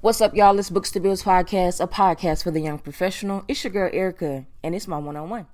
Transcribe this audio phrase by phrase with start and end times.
[0.00, 0.56] What's up, y'all?
[0.60, 3.44] It's Books to Bills podcast, a podcast for the young professional.
[3.48, 5.46] It's your girl Erica, and it's my one on one.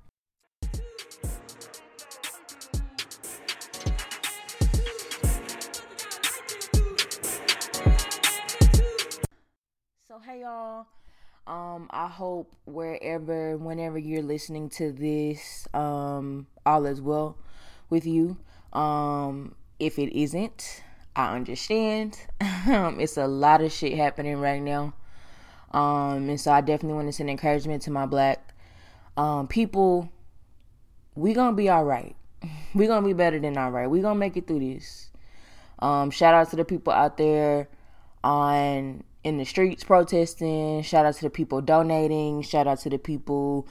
[10.06, 10.88] So, hey, y'all.
[11.46, 17.38] Um, I hope wherever, whenever you're listening to this, um, all is well
[17.88, 18.36] with you.
[18.74, 20.82] Um, if it isn't,
[21.16, 22.18] I understand.
[22.40, 24.94] it's a lot of shit happening right now.
[25.70, 28.54] Um, and so I definitely want to send encouragement to my black
[29.16, 30.10] um, people.
[31.14, 32.16] We gonna be all right.
[32.74, 33.88] We gonna be better than all right.
[33.88, 35.10] We gonna make it through this.
[35.78, 37.68] Um, shout out to the people out there
[38.24, 40.82] on in the streets protesting.
[40.82, 42.42] Shout out to the people donating.
[42.42, 43.68] Shout out to the people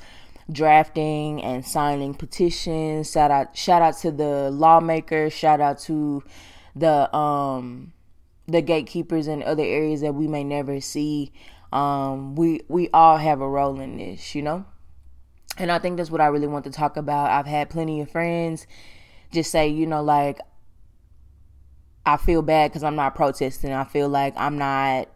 [0.52, 3.12] drafting and signing petitions.
[3.12, 5.34] Shout out shout out to the lawmakers.
[5.34, 6.24] Shout out to
[6.76, 7.94] the um
[8.48, 11.32] the gatekeepers in other areas that we may never see.
[11.72, 14.66] Um, we we all have a role in this, you know.
[15.58, 17.30] And I think that's what I really want to talk about.
[17.30, 18.66] I've had plenty of friends
[19.34, 20.40] just say, you know, like
[22.06, 23.74] I feel bad because I'm not protesting.
[23.74, 25.10] I feel like I'm not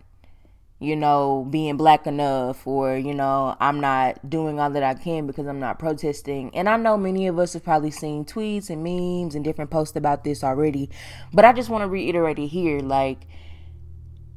[0.79, 5.25] you know, being black enough or, you know, I'm not doing all that I can
[5.25, 6.55] because I'm not protesting.
[6.55, 9.95] And I know many of us have probably seen tweets and memes and different posts
[9.95, 10.89] about this already,
[11.33, 13.25] but I just want to reiterate it here like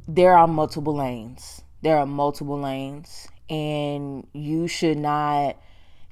[0.09, 1.61] there are multiple lanes.
[1.83, 5.59] There are multiple lanes and you should not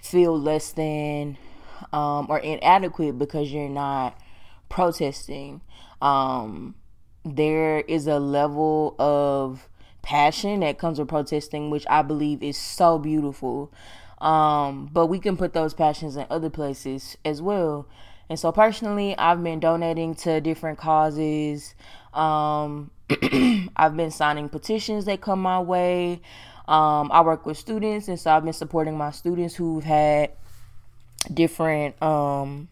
[0.03, 1.39] feel less than
[1.93, 4.19] um, or inadequate because you're not
[4.69, 5.63] protesting.
[6.03, 6.75] Um,
[7.25, 9.69] there is a level of
[10.09, 13.71] passion that comes with protesting, which I believe is so beautiful.
[14.23, 17.87] Um, but we can put those passions in other places as well.
[18.31, 21.75] And so personally, I've been donating to different causes.
[22.15, 22.91] Um,
[23.77, 26.23] I've been signing petitions that come my way.
[26.67, 30.31] Um, I work with students, and so I've been supporting my students who've had
[31.33, 32.69] different um,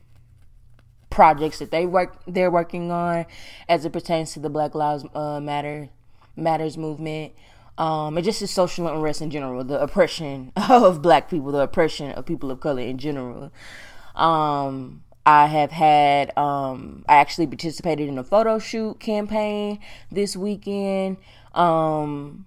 [1.10, 3.26] projects that they work they're working on
[3.68, 5.90] as it pertains to the Black Lives uh, Matter
[6.36, 7.32] Matters movement,
[7.78, 12.12] um, and just the social unrest in general, the oppression of black people, the oppression
[12.12, 13.50] of people of color in general.
[14.14, 19.80] Um, I have had, um, I actually participated in a photo shoot campaign
[20.10, 21.16] this weekend
[21.52, 22.46] um,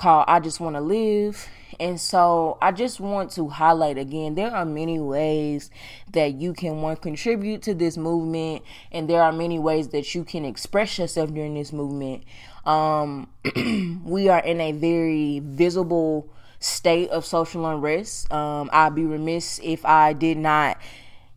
[0.00, 1.46] called I Just Want to Live.
[1.78, 5.70] And so I just want to highlight again there are many ways
[6.12, 10.24] that you can one contribute to this movement and there are many ways that you
[10.24, 12.24] can express yourself during this movement.
[12.64, 13.28] Um,
[14.04, 16.28] we are in a very visible
[16.58, 18.30] state of social unrest.
[18.32, 20.78] Um, I'd be remiss if I did not,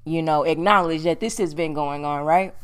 [0.06, 2.56] you know, acknowledge that this has been going on, right?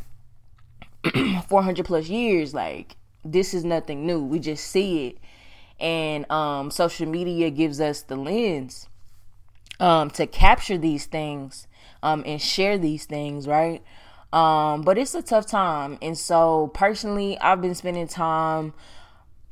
[1.48, 4.24] 400 plus years, like, this is nothing new.
[4.24, 5.18] We just see it
[5.80, 8.88] and um, social media gives us the lens
[9.80, 11.68] um, to capture these things
[12.04, 13.84] um, and share these things, right?
[14.32, 18.74] Um, but it's a tough time, and so personally, I've been spending time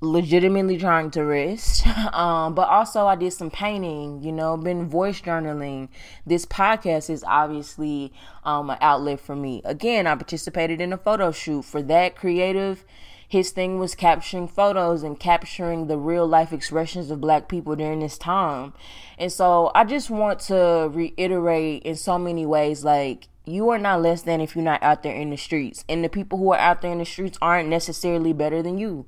[0.01, 1.85] legitimately trying to rest.
[2.13, 5.89] Um, but also I did some painting, you know, been voice journaling.
[6.25, 8.11] This podcast is obviously
[8.43, 9.61] um, an outlet for me.
[9.65, 12.85] Again, I participated in a photo shoot for that creative
[13.27, 17.99] his thing was capturing photos and capturing the real life expressions of black people during
[17.99, 18.73] this time.
[19.17, 24.01] And so I just want to reiterate in so many ways like you are not
[24.01, 25.83] less than if you're not out there in the streets.
[25.89, 29.05] And the people who are out there in the streets aren't necessarily better than you.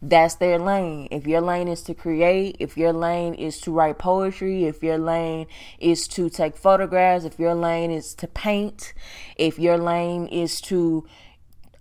[0.00, 1.08] That's their lane.
[1.10, 4.96] If your lane is to create, if your lane is to write poetry, if your
[4.96, 5.46] lane
[5.80, 8.94] is to take photographs, if your lane is to paint,
[9.36, 11.04] if your lane is to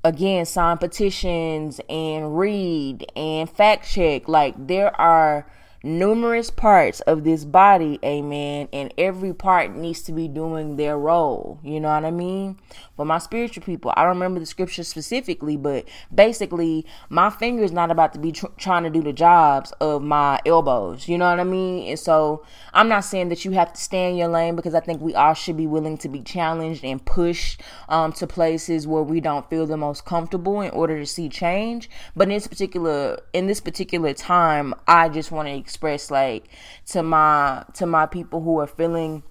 [0.04, 4.28] again sign petitions and read and fact check.
[4.28, 5.48] Like there are
[5.84, 11.60] numerous parts of this body, amen, and every part needs to be doing their role.
[11.64, 12.58] You know what I mean?
[12.96, 17.72] For my spiritual people, I don't remember the scripture specifically, but basically, my finger is
[17.72, 21.08] not about to be tr- trying to do the jobs of my elbows.
[21.08, 21.90] You know what I mean?
[21.90, 24.80] And so, I'm not saying that you have to stay in your lane because I
[24.80, 29.04] think we all should be willing to be challenged and pushed um, to places where
[29.04, 31.90] we don't feel the most comfortable in order to see change.
[32.16, 36.48] But in this particular in this particular time, I just want to express like
[36.86, 39.22] to my to my people who are feeling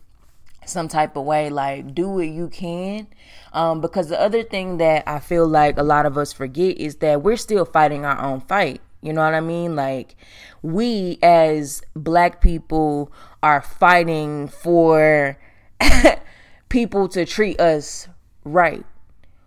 [0.67, 3.07] some type of way like do what you can.
[3.55, 6.97] Um, because the other thing that i feel like a lot of us forget is
[6.97, 8.83] that we're still fighting our own fight.
[9.01, 9.77] You know what i mean?
[9.77, 10.15] Like
[10.61, 13.11] we as black people
[13.43, 15.39] are fighting for
[16.69, 18.09] people to treat us
[18.45, 18.85] right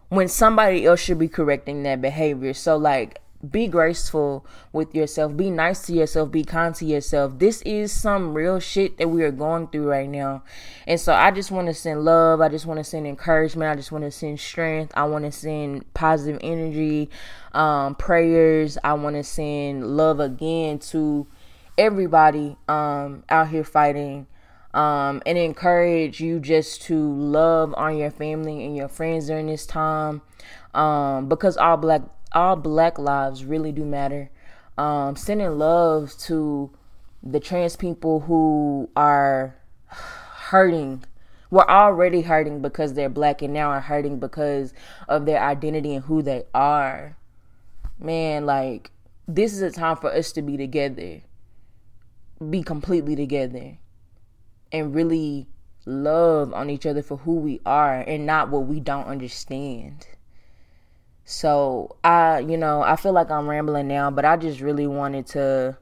[0.07, 2.55] when somebody else should be correcting that behavior.
[2.55, 5.37] So like be graceful with yourself.
[5.37, 6.31] Be nice to yourself.
[6.31, 7.39] Be kind to yourself.
[7.39, 10.43] This is some real shit that we are going through right now.
[10.85, 12.41] And so I just want to send love.
[12.41, 13.71] I just want to send encouragement.
[13.71, 14.91] I just want to send strength.
[14.95, 17.09] I want to send positive energy,
[17.53, 18.77] um, prayers.
[18.83, 21.25] I want to send love again to
[21.77, 24.27] everybody um, out here fighting.
[24.71, 29.65] Um, and encourage you just to love on your family and your friends during this
[29.65, 30.21] time
[30.73, 34.29] um, because all black all black lives really do matter.
[34.77, 36.71] Um, sending love to
[37.21, 39.55] the trans people who are
[39.87, 41.03] hurting.
[41.51, 44.73] We're already hurting because they're black and now are hurting because
[45.07, 47.17] of their identity and who they are.
[47.97, 48.91] Man, like,
[49.27, 51.21] this is a time for us to be together,
[52.49, 53.77] be completely together,
[54.71, 55.47] and really
[55.85, 60.05] love on each other for who we are and not what we don't understand.
[61.29, 65.27] So I, you know, I feel like I'm rambling now, but I just really wanted
[65.27, 65.77] to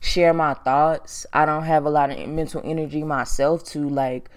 [0.00, 1.24] share my thoughts.
[1.32, 4.28] I don't have a lot of mental energy myself to like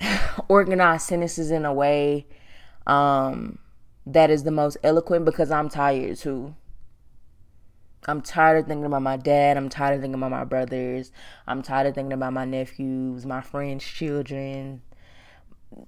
[0.48, 2.26] organize sentences in a way
[2.86, 3.58] um,
[4.06, 6.54] that is the most eloquent because I'm tired too.
[8.06, 9.58] I'm tired of thinking about my dad.
[9.58, 11.12] I'm tired of thinking about my brothers.
[11.46, 14.80] I'm tired of thinking about my nephews, my friends' children,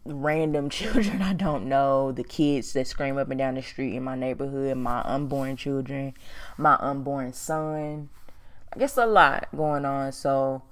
[0.04, 4.02] random children I don't know, the kids that scream up and down the street in
[4.02, 6.14] my neighborhood, my unborn children,
[6.56, 8.10] my unborn son.
[8.72, 10.12] I guess a lot going on.
[10.12, 10.62] So,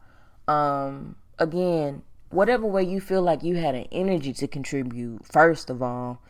[0.46, 5.82] um, again, whatever way you feel like you had an energy to contribute, first of
[5.82, 6.20] all,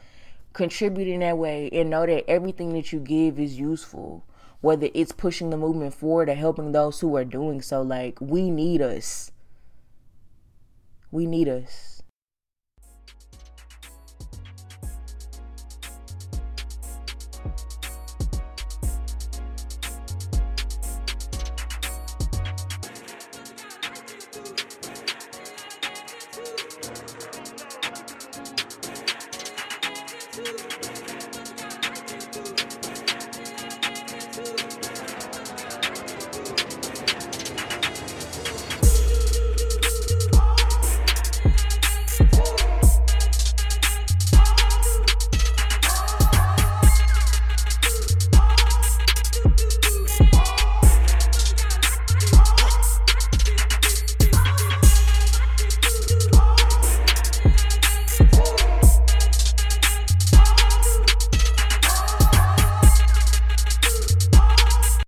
[0.53, 4.25] contribute in that way and know that everything that you give is useful.
[4.63, 8.51] Whether it's pushing the movement forward or helping those who are doing so, like we
[8.51, 9.31] need us.
[11.11, 11.96] We need us